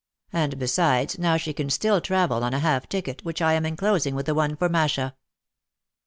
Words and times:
And 0.33 0.57
besides, 0.57 1.19
now 1.19 1.37
she 1.37 1.53
can 1.53 1.69
still 1.69 2.01
travel 2.01 2.43
on 2.43 2.53
half 2.53 2.85
a 2.85 2.87
ticket, 2.87 3.23
which 3.23 3.39
I 3.39 3.53
am 3.53 3.67
en 3.67 3.75
closing 3.77 4.15
with 4.15 4.25
the 4.25 4.33
one 4.33 4.55
for 4.55 4.67
Masha." 4.67 5.13